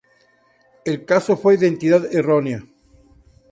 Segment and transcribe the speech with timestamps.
[0.83, 2.65] El caso fue "identidad errónea".